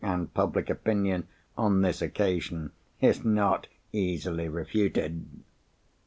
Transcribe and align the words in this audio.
And 0.03 0.33
public 0.33 0.67
opinion, 0.71 1.27
on 1.55 1.83
this 1.83 2.01
occasion, 2.01 2.71
is 3.01 3.23
not 3.23 3.67
easily 3.93 4.49
refuted." 4.49 5.23